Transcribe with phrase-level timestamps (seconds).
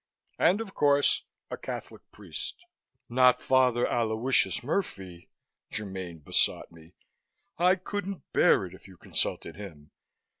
[0.39, 2.65] And, of course, a Catholic priest."
[3.07, 5.29] "Not Father Aloysius Murphy!"
[5.71, 6.95] Germaine besought me.
[7.59, 9.91] "I couldn't bear it if you consulted him.